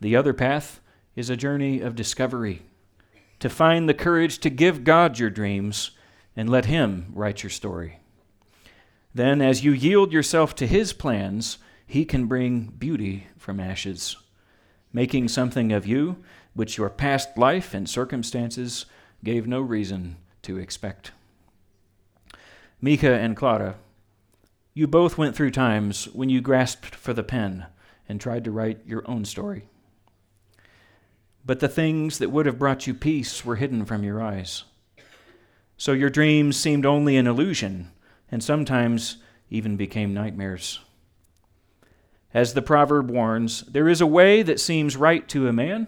The 0.00 0.14
other 0.14 0.32
path 0.32 0.80
is 1.16 1.28
a 1.28 1.36
journey 1.36 1.80
of 1.80 1.96
discovery 1.96 2.62
to 3.40 3.48
find 3.48 3.88
the 3.88 3.94
courage 3.94 4.38
to 4.38 4.50
give 4.50 4.84
God 4.84 5.18
your 5.18 5.30
dreams 5.30 5.90
and 6.36 6.48
let 6.48 6.66
Him 6.66 7.06
write 7.12 7.42
your 7.42 7.50
story. 7.50 7.98
Then, 9.12 9.42
as 9.42 9.64
you 9.64 9.72
yield 9.72 10.12
yourself 10.12 10.54
to 10.54 10.66
His 10.68 10.92
plans, 10.92 11.58
He 11.94 12.04
can 12.04 12.26
bring 12.26 12.74
beauty 12.76 13.28
from 13.38 13.60
ashes, 13.60 14.16
making 14.92 15.28
something 15.28 15.70
of 15.70 15.86
you 15.86 16.16
which 16.52 16.76
your 16.76 16.90
past 16.90 17.38
life 17.38 17.72
and 17.72 17.88
circumstances 17.88 18.86
gave 19.22 19.46
no 19.46 19.60
reason 19.60 20.16
to 20.42 20.58
expect. 20.58 21.12
Micha 22.82 23.16
and 23.16 23.36
Clara, 23.36 23.76
you 24.72 24.88
both 24.88 25.16
went 25.16 25.36
through 25.36 25.52
times 25.52 26.06
when 26.06 26.28
you 26.28 26.40
grasped 26.40 26.96
for 26.96 27.12
the 27.12 27.22
pen 27.22 27.66
and 28.08 28.20
tried 28.20 28.42
to 28.42 28.50
write 28.50 28.80
your 28.84 29.08
own 29.08 29.24
story. 29.24 29.68
But 31.46 31.60
the 31.60 31.68
things 31.68 32.18
that 32.18 32.32
would 32.32 32.46
have 32.46 32.58
brought 32.58 32.88
you 32.88 32.94
peace 32.94 33.44
were 33.44 33.54
hidden 33.54 33.84
from 33.84 34.02
your 34.02 34.20
eyes. 34.20 34.64
So 35.76 35.92
your 35.92 36.10
dreams 36.10 36.56
seemed 36.56 36.86
only 36.86 37.16
an 37.16 37.28
illusion, 37.28 37.92
and 38.32 38.42
sometimes 38.42 39.18
even 39.48 39.76
became 39.76 40.12
nightmares. 40.12 40.80
As 42.34 42.52
the 42.52 42.62
proverb 42.62 43.10
warns, 43.10 43.62
there 43.62 43.88
is 43.88 44.00
a 44.00 44.06
way 44.06 44.42
that 44.42 44.58
seems 44.58 44.96
right 44.96 45.26
to 45.28 45.46
a 45.46 45.52
man, 45.52 45.86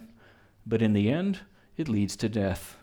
but 0.64 0.80
in 0.80 0.92
the 0.92 1.10
end, 1.10 1.40
it 1.76 1.88
leads 1.88 2.14
to 2.16 2.28
death. 2.28 2.78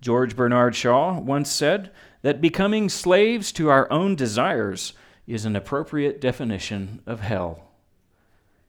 George 0.00 0.36
Bernard 0.36 0.76
Shaw 0.76 1.18
once 1.18 1.50
said 1.50 1.90
that 2.22 2.40
becoming 2.40 2.88
slaves 2.88 3.50
to 3.52 3.68
our 3.68 3.90
own 3.90 4.14
desires 4.14 4.92
is 5.26 5.44
an 5.44 5.56
appropriate 5.56 6.20
definition 6.20 7.02
of 7.04 7.20
hell. 7.20 7.64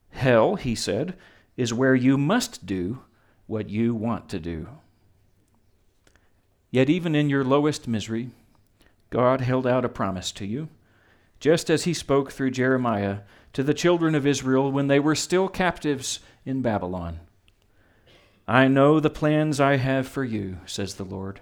Hell, 0.10 0.56
he 0.56 0.76
said, 0.76 1.16
is 1.56 1.74
where 1.74 1.96
you 1.96 2.18
must 2.18 2.66
do 2.66 3.04
what 3.46 3.70
you 3.70 3.94
want 3.94 4.28
to 4.30 4.40
do. 4.40 4.68
Yet, 6.72 6.90
even 6.90 7.16
in 7.16 7.30
your 7.30 7.44
lowest 7.44 7.88
misery, 7.88 8.32
God 9.10 9.42
held 9.42 9.68
out 9.68 9.86
a 9.86 9.90
promise 9.90 10.32
to 10.34 10.46
you, 10.46 10.70
just 11.42 11.70
as 11.70 11.84
he 11.84 11.94
spoke 11.94 12.32
through 12.32 12.52
Jeremiah 12.52 13.20
to 13.52 13.64
the 13.64 13.74
children 13.74 14.16
of 14.16 14.26
Israel 14.26 14.72
when 14.72 14.88
they 14.88 15.00
were 15.00 15.16
still 15.16 15.50
captives 15.50 16.20
in 16.46 16.62
Babylon. 16.62 17.20
I 18.48 18.68
know 18.68 19.00
the 19.00 19.10
plans 19.10 19.60
I 19.60 19.78
have 19.78 20.08
for 20.08 20.24
you, 20.24 20.60
says 20.66 20.96
the 20.96 21.04
Lord 21.04 21.42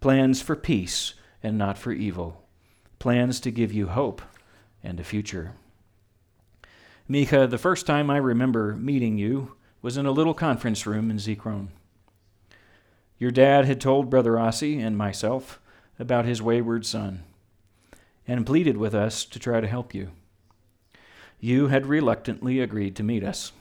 plans 0.00 0.42
for 0.42 0.56
peace 0.56 1.14
and 1.44 1.56
not 1.56 1.78
for 1.78 1.92
evil, 1.92 2.42
plans 2.98 3.38
to 3.38 3.52
give 3.52 3.72
you 3.72 3.86
hope 3.86 4.20
and 4.82 4.98
a 4.98 5.04
future. 5.04 5.52
Micha, 7.08 7.48
the 7.48 7.58
first 7.58 7.86
time 7.86 8.10
I 8.10 8.16
remember 8.16 8.74
meeting 8.74 9.16
you 9.16 9.54
was 9.80 9.96
in 9.96 10.06
a 10.06 10.10
little 10.10 10.34
conference 10.34 10.86
room 10.86 11.08
in 11.08 11.18
Zichron. 11.18 11.68
Your 13.16 13.30
dad 13.30 13.64
had 13.64 13.80
told 13.80 14.10
Brother 14.10 14.32
Ossie 14.32 14.84
and 14.84 14.98
myself 14.98 15.60
about 16.00 16.24
his 16.24 16.42
wayward 16.42 16.84
son 16.84 17.22
and 18.26 18.46
pleaded 18.46 18.76
with 18.76 18.94
us 18.94 19.24
to 19.24 19.38
try 19.38 19.60
to 19.60 19.66
help 19.66 19.94
you. 19.94 20.10
You 21.40 21.68
had 21.68 21.86
reluctantly 21.86 22.60
agreed 22.60 22.94
to 22.96 23.02
meet 23.02 23.24
us. 23.24 23.52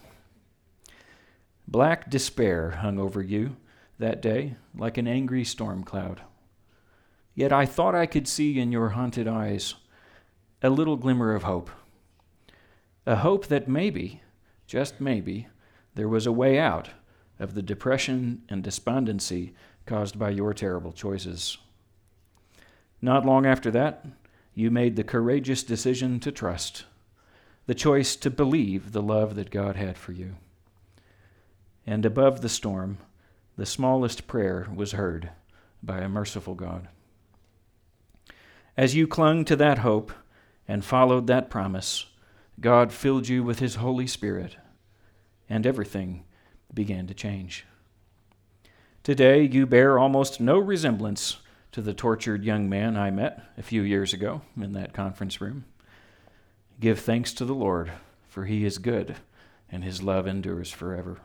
Black 1.67 2.09
despair 2.09 2.71
hung 2.71 2.99
over 2.99 3.21
you 3.21 3.55
that 3.97 4.21
day 4.21 4.55
like 4.75 4.97
an 4.97 5.07
angry 5.07 5.43
storm 5.43 5.83
cloud. 5.83 6.21
Yet 7.33 7.53
I 7.53 7.65
thought 7.65 7.95
I 7.95 8.05
could 8.05 8.27
see 8.27 8.59
in 8.59 8.71
your 8.71 8.89
haunted 8.89 9.27
eyes 9.27 9.75
a 10.61 10.69
little 10.69 10.97
glimmer 10.97 11.33
of 11.33 11.43
hope. 11.43 11.69
A 13.05 13.15
hope 13.15 13.47
that 13.47 13.67
maybe, 13.67 14.21
just 14.67 15.01
maybe, 15.01 15.47
there 15.95 16.09
was 16.09 16.27
a 16.27 16.31
way 16.31 16.59
out 16.59 16.89
of 17.39 17.55
the 17.55 17.63
depression 17.63 18.43
and 18.47 18.63
despondency 18.63 19.53
caused 19.85 20.19
by 20.19 20.29
your 20.29 20.53
terrible 20.53 20.91
choices. 20.91 21.57
Not 23.01 23.25
long 23.25 23.45
after 23.45 23.71
that, 23.71 24.05
you 24.53 24.70
made 24.70 24.96
the 24.96 25.03
courageous 25.03 25.63
decision 25.63 26.20
to 26.20 26.31
trust, 26.31 26.86
the 27.65 27.75
choice 27.75 28.15
to 28.17 28.29
believe 28.29 28.91
the 28.91 29.01
love 29.01 29.36
that 29.36 29.50
God 29.50 29.75
had 29.75 29.98
for 29.98 30.12
you. 30.12 30.36
And 31.86 32.05
above 32.05 32.41
the 32.41 32.50
storm, 32.50 32.98
the 33.58 33.65
smallest 33.65 34.27
prayer 34.27 34.67
was 34.74 34.93
heard 34.93 35.29
by 35.81 36.00
a 36.00 36.10
merciful 36.10 36.55
God. 36.55 36.88
As 38.77 38.96
you 38.96 39.08
clung 39.08 39.46
to 39.46 39.55
that 39.58 39.79
hope 39.79 40.12
and 40.67 40.86
followed 40.86 41.27
that 41.27 41.50
promise, 41.50 42.05
God 42.60 42.93
filled 42.93 43.27
you 43.27 43.43
with 43.43 43.60
His 43.60 43.75
Holy 43.75 44.08
Spirit, 44.08 44.58
and 45.50 45.65
everything 45.65 46.24
began 46.74 47.08
to 47.08 47.13
change. 47.13 47.65
Today, 49.03 49.43
you 49.43 49.65
bear 49.65 49.98
almost 49.98 50.39
no 50.39 50.60
resemblance 50.60 51.38
to 51.71 51.81
the 51.81 51.93
tortured 51.93 52.43
young 52.43 52.67
man 52.67 52.97
I 52.97 53.11
met 53.11 53.43
a 53.57 53.63
few 53.63 53.81
years 53.81 54.13
ago 54.13 54.41
in 54.57 54.73
that 54.73 54.93
conference 54.93 55.39
room. 55.39 55.65
Give 56.79 56.99
thanks 56.99 57.31
to 57.33 57.45
the 57.45 57.53
Lord, 57.53 57.91
for 58.27 58.45
He 58.45 58.65
is 58.65 58.77
good, 58.77 59.15
and 59.71 59.83
His 59.83 60.03
love 60.03 60.27
endures 60.27 60.69
forever. 60.69 61.19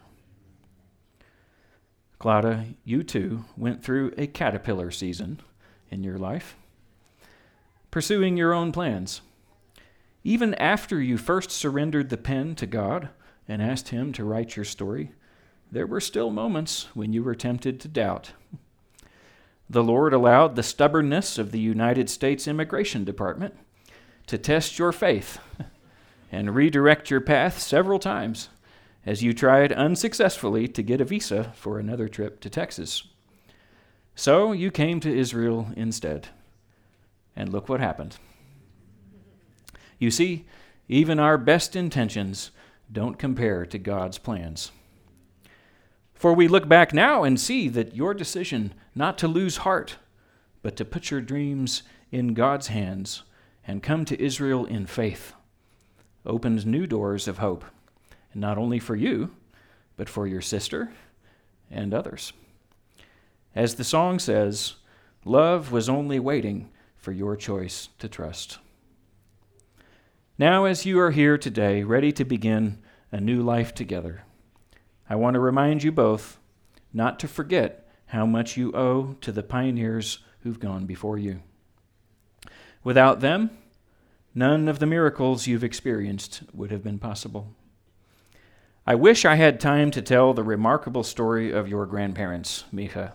Clara, 2.18 2.66
you 2.84 3.02
too 3.02 3.44
went 3.56 3.82
through 3.82 4.12
a 4.16 4.26
caterpillar 4.26 4.90
season 4.90 5.40
in 5.90 6.04
your 6.04 6.18
life, 6.18 6.56
pursuing 7.90 8.36
your 8.36 8.52
own 8.52 8.72
plans. 8.72 9.20
Even 10.22 10.54
after 10.54 11.00
you 11.00 11.18
first 11.18 11.50
surrendered 11.50 12.08
the 12.08 12.16
pen 12.16 12.54
to 12.56 12.66
God 12.66 13.10
and 13.48 13.60
asked 13.60 13.88
Him 13.88 14.12
to 14.12 14.24
write 14.24 14.56
your 14.56 14.64
story, 14.64 15.12
there 15.70 15.86
were 15.86 16.00
still 16.00 16.30
moments 16.30 16.88
when 16.94 17.12
you 17.12 17.22
were 17.22 17.34
tempted 17.34 17.80
to 17.80 17.88
doubt. 17.88 18.32
The 19.68 19.82
Lord 19.82 20.12
allowed 20.12 20.54
the 20.54 20.62
stubbornness 20.62 21.38
of 21.38 21.50
the 21.50 21.58
United 21.58 22.08
States 22.08 22.46
Immigration 22.46 23.04
Department 23.04 23.54
to 24.26 24.38
test 24.38 24.78
your 24.78 24.92
faith 24.92 25.38
and 26.32 26.54
redirect 26.54 27.10
your 27.10 27.20
path 27.20 27.58
several 27.58 27.98
times 27.98 28.48
as 29.04 29.22
you 29.22 29.32
tried 29.32 29.72
unsuccessfully 29.72 30.66
to 30.68 30.82
get 30.82 31.00
a 31.00 31.04
visa 31.04 31.52
for 31.56 31.78
another 31.78 32.08
trip 32.08 32.40
to 32.40 32.50
Texas. 32.50 33.04
So 34.14 34.52
you 34.52 34.70
came 34.70 35.00
to 35.00 35.16
Israel 35.16 35.68
instead. 35.76 36.28
And 37.36 37.52
look 37.52 37.68
what 37.68 37.80
happened. 37.80 38.16
You 39.98 40.10
see, 40.10 40.46
even 40.88 41.18
our 41.18 41.38
best 41.38 41.76
intentions 41.76 42.50
don't 42.90 43.18
compare 43.18 43.66
to 43.66 43.78
God's 43.78 44.18
plans. 44.18 44.70
For 46.16 46.32
we 46.32 46.48
look 46.48 46.66
back 46.66 46.92
now 46.92 47.22
and 47.22 47.38
see 47.38 47.68
that 47.68 47.94
your 47.94 48.14
decision 48.14 48.74
not 48.94 49.18
to 49.18 49.28
lose 49.28 49.58
heart, 49.58 49.96
but 50.62 50.74
to 50.76 50.84
put 50.84 51.10
your 51.10 51.20
dreams 51.20 51.82
in 52.10 52.34
God's 52.34 52.68
hands 52.68 53.22
and 53.66 53.82
come 53.82 54.04
to 54.06 54.20
Israel 54.20 54.64
in 54.64 54.86
faith, 54.86 55.34
opens 56.24 56.66
new 56.66 56.86
doors 56.86 57.28
of 57.28 57.38
hope 57.38 57.64
not 58.36 58.58
only 58.58 58.78
for 58.78 58.94
you, 58.94 59.30
but 59.96 60.08
for 60.08 60.26
your 60.26 60.42
sister 60.42 60.92
and 61.70 61.94
others. 61.94 62.32
As 63.54 63.74
the 63.74 63.84
song 63.84 64.18
says, 64.18 64.74
love 65.24 65.72
was 65.72 65.88
only 65.88 66.20
waiting 66.20 66.70
for 66.96 67.12
your 67.12 67.36
choice 67.36 67.88
to 67.98 68.08
trust. 68.08 68.58
Now, 70.38 70.66
as 70.66 70.84
you 70.84 71.00
are 71.00 71.12
here 71.12 71.38
today, 71.38 71.82
ready 71.82 72.12
to 72.12 72.24
begin 72.24 72.78
a 73.10 73.20
new 73.20 73.42
life 73.42 73.72
together, 73.74 74.22
I 75.08 75.16
want 75.16 75.34
to 75.34 75.40
remind 75.40 75.82
you 75.82 75.92
both 75.92 76.38
not 76.92 77.18
to 77.20 77.28
forget 77.28 77.88
how 78.06 78.26
much 78.26 78.56
you 78.56 78.72
owe 78.72 79.14
to 79.20 79.32
the 79.32 79.42
pioneers 79.42 80.20
who've 80.40 80.60
gone 80.60 80.86
before 80.86 81.18
you. 81.18 81.42
Without 82.82 83.20
them, 83.20 83.50
none 84.34 84.68
of 84.68 84.78
the 84.78 84.86
miracles 84.86 85.46
you've 85.46 85.64
experienced 85.64 86.42
would 86.52 86.70
have 86.70 86.84
been 86.84 86.98
possible. 86.98 87.54
I 88.86 88.94
wish 88.94 89.24
I 89.24 89.34
had 89.34 89.58
time 89.58 89.90
to 89.90 90.02
tell 90.02 90.32
the 90.32 90.44
remarkable 90.44 91.02
story 91.02 91.50
of 91.50 91.68
your 91.68 91.86
grandparents, 91.86 92.64
Micha, 92.72 93.12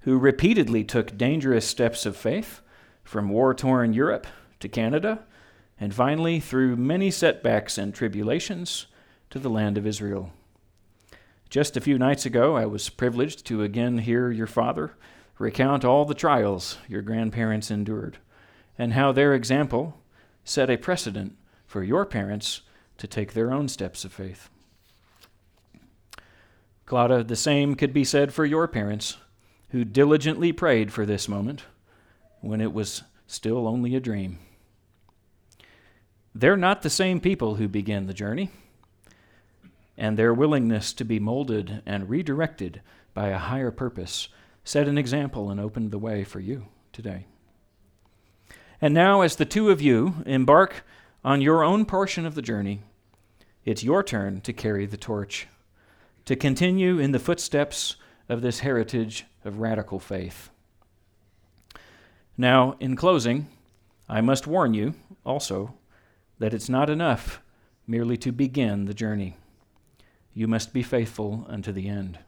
who 0.00 0.18
repeatedly 0.18 0.84
took 0.84 1.18
dangerous 1.18 1.66
steps 1.66 2.06
of 2.06 2.16
faith 2.16 2.62
from 3.04 3.28
war 3.28 3.52
torn 3.52 3.92
Europe 3.92 4.26
to 4.60 4.68
Canada, 4.68 5.24
and 5.78 5.94
finally, 5.94 6.40
through 6.40 6.76
many 6.76 7.10
setbacks 7.10 7.76
and 7.76 7.94
tribulations, 7.94 8.86
to 9.30 9.38
the 9.38 9.50
land 9.50 9.76
of 9.76 9.86
Israel. 9.86 10.32
Just 11.50 11.78
a 11.78 11.80
few 11.80 11.98
nights 11.98 12.26
ago, 12.26 12.56
I 12.56 12.66
was 12.66 12.90
privileged 12.90 13.46
to 13.46 13.62
again 13.62 13.98
hear 13.98 14.30
your 14.30 14.46
father 14.46 14.94
recount 15.38 15.84
all 15.84 16.04
the 16.04 16.14
trials 16.14 16.78
your 16.88 17.00
grandparents 17.00 17.70
endured, 17.70 18.18
and 18.76 18.92
how 18.92 19.12
their 19.12 19.34
example 19.34 20.00
set 20.44 20.68
a 20.68 20.76
precedent 20.76 21.36
for 21.66 21.82
your 21.82 22.04
parents 22.04 22.62
to 22.98 23.06
take 23.06 23.32
their 23.32 23.52
own 23.52 23.68
steps 23.68 24.04
of 24.04 24.12
faith. 24.12 24.50
Clara, 26.86 27.22
the 27.22 27.36
same 27.36 27.74
could 27.74 27.92
be 27.92 28.04
said 28.04 28.34
for 28.34 28.44
your 28.44 28.66
parents, 28.66 29.16
who 29.70 29.84
diligently 29.84 30.52
prayed 30.52 30.92
for 30.92 31.06
this 31.06 31.28
moment 31.28 31.64
when 32.40 32.60
it 32.60 32.72
was 32.72 33.02
still 33.26 33.68
only 33.68 33.94
a 33.94 34.00
dream. 34.00 34.38
They're 36.34 36.56
not 36.56 36.82
the 36.82 36.90
same 36.90 37.20
people 37.20 37.56
who 37.56 37.68
began 37.68 38.06
the 38.06 38.14
journey, 38.14 38.50
and 39.98 40.16
their 40.16 40.32
willingness 40.32 40.94
to 40.94 41.04
be 41.04 41.18
molded 41.18 41.82
and 41.84 42.08
redirected 42.08 42.80
by 43.12 43.28
a 43.28 43.38
higher 43.38 43.72
purpose 43.72 44.28
set 44.64 44.86
an 44.86 44.96
example 44.96 45.50
and 45.50 45.58
opened 45.58 45.90
the 45.90 45.98
way 45.98 46.22
for 46.22 46.40
you 46.40 46.66
today. 46.92 47.26
And 48.80 48.94
now, 48.94 49.22
as 49.22 49.36
the 49.36 49.44
two 49.44 49.70
of 49.70 49.82
you 49.82 50.22
embark 50.24 50.84
on 51.24 51.42
your 51.42 51.64
own 51.64 51.84
portion 51.84 52.24
of 52.24 52.36
the 52.36 52.42
journey, 52.42 52.80
it's 53.64 53.82
your 53.82 54.02
turn 54.02 54.40
to 54.42 54.52
carry 54.52 54.86
the 54.86 54.96
torch 54.96 55.48
to 56.26 56.36
continue 56.36 56.98
in 56.98 57.10
the 57.12 57.18
footsteps 57.18 57.96
of 58.28 58.40
this 58.40 58.60
heritage 58.60 59.24
of 59.44 59.58
radical 59.58 59.98
faith. 59.98 60.50
Now, 62.36 62.76
in 62.78 62.94
closing, 62.94 63.48
I 64.08 64.20
must 64.20 64.46
warn 64.46 64.74
you 64.74 64.94
also 65.24 65.74
that 66.38 66.54
it's 66.54 66.68
not 66.68 66.88
enough 66.88 67.40
merely 67.86 68.16
to 68.18 68.30
begin 68.30 68.84
the 68.84 68.94
journey. 68.94 69.36
You 70.38 70.46
must 70.46 70.72
be 70.72 70.84
faithful 70.84 71.44
unto 71.48 71.72
the 71.72 71.88
end. 71.88 72.20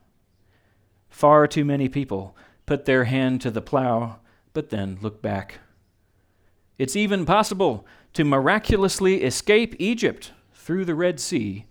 Far 1.10 1.46
too 1.46 1.64
many 1.64 1.88
people 1.88 2.36
put 2.66 2.84
their 2.84 3.04
hand 3.04 3.40
to 3.42 3.52
the 3.52 3.62
plow, 3.62 4.18
but 4.52 4.70
then 4.70 4.98
look 5.00 5.22
back. 5.22 5.60
It's 6.76 6.96
even 6.96 7.24
possible 7.24 7.86
to 8.14 8.24
miraculously 8.24 9.22
escape 9.22 9.76
Egypt 9.78 10.32
through 10.52 10.86
the 10.86 10.96
Red 10.96 11.20
Sea 11.20 11.66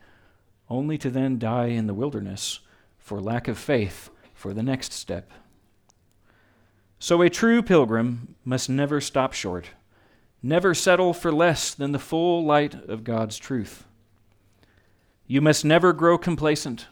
only 0.70 0.98
to 1.00 1.10
then 1.10 1.40
die 1.40 1.66
in 1.66 1.88
the 1.88 1.94
wilderness 1.94 2.62
for 2.98 3.20
lack 3.20 3.50
of 3.50 3.58
faith 3.58 4.10
for 4.34 4.54
the 4.54 4.64
next 4.64 4.94
step. 4.94 5.32
So 7.00 7.22
a 7.22 7.30
true 7.30 7.62
pilgrim 7.62 8.36
must 8.46 8.70
never 8.70 9.02
stop 9.02 9.34
short, 9.34 9.72
never 10.42 10.74
settle 10.74 11.14
for 11.14 11.34
less 11.34 11.74
than 11.74 11.92
the 11.92 12.00
full 12.00 12.46
light 12.46 12.76
of 12.88 13.04
God's 13.04 13.38
truth. 13.38 13.84
You 15.32 15.42
must 15.42 15.64
never 15.64 15.94
grow 15.94 16.18
complacent, 16.18 16.88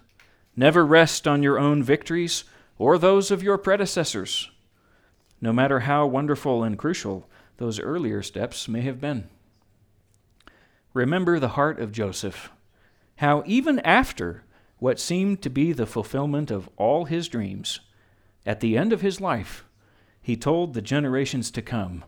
never 0.56 0.86
rest 0.86 1.28
on 1.28 1.42
your 1.42 1.58
own 1.58 1.82
victories 1.82 2.44
or 2.78 3.00
those 3.00 3.32
of 3.32 3.42
your 3.42 3.58
predecessors, 3.58 4.52
no 5.42 5.52
matter 5.52 5.80
how 5.80 6.06
wonderful 6.06 6.64
and 6.64 6.78
crucial 6.78 7.28
those 7.58 7.80
earlier 7.80 8.22
steps 8.22 8.68
may 8.68 8.82
have 8.82 9.02
been. 9.02 9.28
Remember 10.94 11.40
the 11.40 11.48
heart 11.50 11.80
of 11.80 11.92
Joseph 11.92 12.52
how 13.16 13.42
even 13.48 13.80
after 13.80 14.44
what 14.78 15.00
seemed 15.00 15.42
to 15.42 15.50
be 15.50 15.74
the 15.74 15.88
fulfillment 15.88 16.52
of 16.52 16.70
all 16.78 17.06
his 17.06 17.28
dreams, 17.28 17.80
at 18.46 18.60
the 18.60 18.78
end 18.78 18.94
of 18.94 19.02
his 19.02 19.20
life, 19.20 19.66
he 20.22 20.38
told 20.38 20.76
the 20.76 20.82
generations 20.84 21.50
to 21.50 21.64
come, 21.64 22.06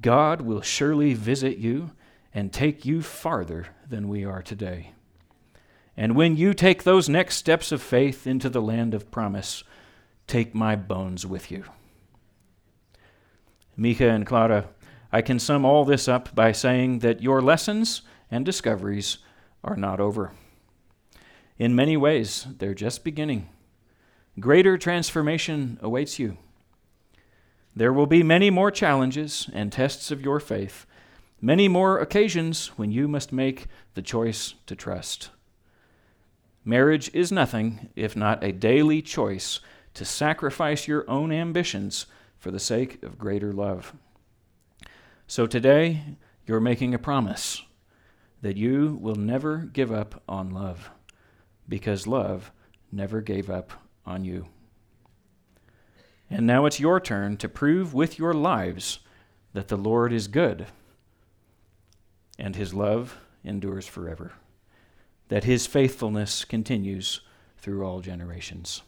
God 0.00 0.40
will 0.40 0.62
surely 0.62 1.12
visit 1.12 1.58
you 1.58 1.90
and 2.32 2.50
take 2.50 2.86
you 2.86 3.02
farther 3.02 3.66
than 3.86 4.08
we 4.08 4.24
are 4.24 4.40
today. 4.40 4.94
And 5.96 6.16
when 6.16 6.36
you 6.36 6.54
take 6.54 6.82
those 6.82 7.08
next 7.08 7.36
steps 7.36 7.72
of 7.72 7.82
faith 7.82 8.26
into 8.26 8.48
the 8.48 8.62
land 8.62 8.94
of 8.94 9.10
promise, 9.10 9.64
take 10.26 10.54
my 10.54 10.76
bones 10.76 11.26
with 11.26 11.50
you. 11.50 11.64
Micha 13.78 14.08
and 14.14 14.26
Clara, 14.26 14.66
I 15.12 15.22
can 15.22 15.38
sum 15.38 15.64
all 15.64 15.84
this 15.84 16.06
up 16.06 16.34
by 16.34 16.52
saying 16.52 17.00
that 17.00 17.22
your 17.22 17.42
lessons 17.42 18.02
and 18.30 18.44
discoveries 18.44 19.18
are 19.64 19.76
not 19.76 20.00
over. 20.00 20.32
In 21.58 21.74
many 21.74 21.96
ways, 21.96 22.46
they're 22.58 22.74
just 22.74 23.04
beginning. 23.04 23.48
Greater 24.38 24.78
transformation 24.78 25.78
awaits 25.82 26.18
you. 26.18 26.38
There 27.74 27.92
will 27.92 28.06
be 28.06 28.22
many 28.22 28.50
more 28.50 28.70
challenges 28.70 29.48
and 29.52 29.72
tests 29.72 30.10
of 30.10 30.22
your 30.22 30.40
faith, 30.40 30.86
many 31.40 31.68
more 31.68 31.98
occasions 31.98 32.68
when 32.78 32.90
you 32.90 33.08
must 33.08 33.32
make 33.32 33.66
the 33.94 34.02
choice 34.02 34.54
to 34.66 34.76
trust. 34.76 35.30
Marriage 36.64 37.10
is 37.14 37.32
nothing 37.32 37.88
if 37.96 38.14
not 38.14 38.44
a 38.44 38.52
daily 38.52 39.00
choice 39.00 39.60
to 39.94 40.04
sacrifice 40.04 40.86
your 40.86 41.08
own 41.08 41.32
ambitions 41.32 42.06
for 42.38 42.50
the 42.50 42.58
sake 42.58 43.02
of 43.02 43.18
greater 43.18 43.52
love. 43.52 43.94
So 45.26 45.46
today, 45.46 46.02
you're 46.46 46.60
making 46.60 46.94
a 46.94 46.98
promise 46.98 47.62
that 48.42 48.56
you 48.56 48.98
will 49.00 49.14
never 49.14 49.58
give 49.58 49.92
up 49.92 50.22
on 50.28 50.50
love 50.50 50.90
because 51.68 52.06
love 52.06 52.50
never 52.90 53.20
gave 53.20 53.48
up 53.48 53.72
on 54.04 54.24
you. 54.24 54.46
And 56.28 56.46
now 56.46 56.66
it's 56.66 56.80
your 56.80 57.00
turn 57.00 57.36
to 57.38 57.48
prove 57.48 57.92
with 57.92 58.18
your 58.18 58.34
lives 58.34 59.00
that 59.52 59.68
the 59.68 59.76
Lord 59.76 60.12
is 60.12 60.28
good 60.28 60.66
and 62.38 62.56
his 62.56 62.72
love 62.72 63.18
endures 63.44 63.86
forever, 63.86 64.32
that 65.30 65.44
his 65.44 65.64
faithfulness 65.64 66.44
continues 66.44 67.20
through 67.56 67.84
all 67.84 68.00
generations. 68.00 68.82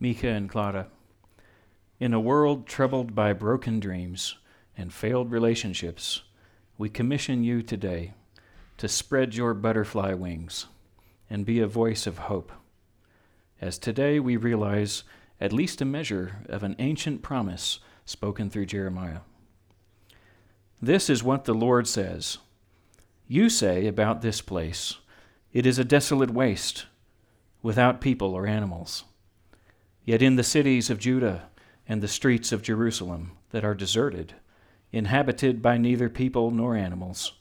Micha 0.00 0.36
and 0.36 0.50
Clara, 0.50 0.88
in 1.98 2.12
a 2.12 2.20
world 2.20 2.66
troubled 2.66 3.14
by 3.14 3.32
broken 3.32 3.80
dreams 3.80 4.36
and 4.76 4.92
failed 4.92 5.32
relationships, 5.32 6.22
we 6.76 6.90
commission 6.90 7.42
you 7.42 7.62
today 7.62 8.12
to 8.76 8.86
spread 8.86 9.34
your 9.34 9.54
butterfly 9.54 10.12
wings 10.12 10.66
and 11.30 11.46
be 11.46 11.58
a 11.58 11.66
voice 11.66 12.06
of 12.06 12.18
hope. 12.18 12.52
As 13.62 13.78
today 13.78 14.20
we 14.20 14.36
realize 14.36 15.04
at 15.40 15.54
least 15.54 15.80
a 15.80 15.86
measure 15.86 16.44
of 16.50 16.62
an 16.62 16.76
ancient 16.78 17.22
promise 17.22 17.80
spoken 18.04 18.50
through 18.50 18.66
Jeremiah. 18.66 19.20
This 20.82 21.08
is 21.08 21.24
what 21.24 21.46
the 21.46 21.54
Lord 21.54 21.88
says 21.88 22.38
You 23.30 23.50
say 23.50 23.86
about 23.86 24.22
this 24.22 24.40
place, 24.40 24.96
It 25.52 25.66
is 25.66 25.78
a 25.78 25.84
desolate 25.84 26.30
waste, 26.30 26.86
without 27.62 28.00
people 28.00 28.32
or 28.32 28.46
animals. 28.46 29.04
Yet 30.06 30.22
in 30.22 30.36
the 30.36 30.42
cities 30.42 30.88
of 30.88 30.98
Judah 30.98 31.50
and 31.86 32.00
the 32.00 32.08
streets 32.08 32.52
of 32.52 32.62
Jerusalem 32.62 33.32
that 33.50 33.66
are 33.66 33.74
deserted, 33.74 34.34
inhabited 34.92 35.60
by 35.60 35.76
neither 35.76 36.08
people 36.08 36.50
nor 36.50 36.74
animals, 36.74 37.32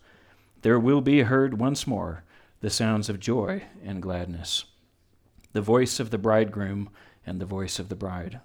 there 0.62 0.78
will 0.78 1.00
be 1.00 1.22
heard 1.22 1.58
once 1.58 1.88
more 1.88 2.26
the 2.60 2.70
sounds 2.70 3.08
of 3.08 3.22
joy 3.22 3.64
and 3.82 4.02
gladness, 4.02 4.66
the 5.54 5.62
voice 5.62 6.02
of 6.02 6.10
the 6.10 6.18
bridegroom 6.18 6.90
and 7.26 7.40
the 7.40 7.46
voice 7.46 7.80
of 7.80 7.88
the 7.88 7.96
bride, 7.96 8.42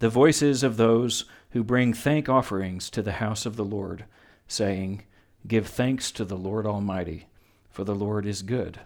the 0.00 0.10
voices 0.10 0.62
of 0.62 0.76
those 0.76 1.24
who 1.52 1.64
bring 1.64 1.94
thank 1.94 2.28
offerings 2.28 2.90
to 2.90 3.00
the 3.00 3.12
house 3.12 3.46
of 3.46 3.56
the 3.56 3.64
Lord, 3.64 4.04
saying, 4.46 5.04
Give 5.46 5.66
thanks 5.66 6.10
to 6.12 6.24
the 6.24 6.36
Lord 6.36 6.66
Almighty, 6.66 7.26
for 7.70 7.84
the 7.84 7.94
Lord 7.94 8.26
is 8.26 8.42
good, 8.42 8.80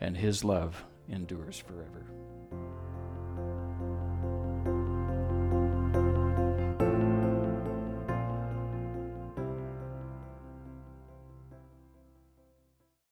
and 0.00 0.16
his 0.16 0.42
love 0.42 0.84
endures 1.08 1.58
forever. 1.58 2.06